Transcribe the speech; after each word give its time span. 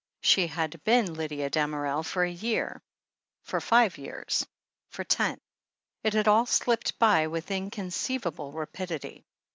She 0.21 0.47
had 0.47 0.83
been 0.83 1.13
Lydia 1.13 1.51
Damerel 1.51 2.01
for 2.01 2.23
a 2.23 2.31
year— 2.31 2.81
for 3.43 3.61
five 3.61 3.99
years— 3.99 4.43
for 4.89 5.03
ten— 5.03 5.37
it 6.03 6.13
had 6.15 6.27
all 6.27 6.47
slipped 6.47 6.97
by 6.97 7.27
with 7.27 7.49
inconceiv 7.49 8.25
able 8.25 8.51
rapidity. 8.51 9.27